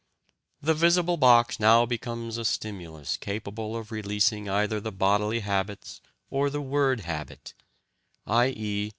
The 0.63 0.73
visible 0.73 1.15
box 1.15 1.59
now 1.59 1.85
becomes 1.85 2.37
a 2.37 2.43
stimulus 2.43 3.17
capable 3.17 3.75
of 3.77 3.91
releasing 3.91 4.49
either 4.49 4.79
the 4.79 4.91
bodily 4.91 5.41
habits 5.41 6.01
or 6.31 6.49
the 6.49 6.59
word 6.59 7.01
habit, 7.01 7.53
i.e. 8.25 8.89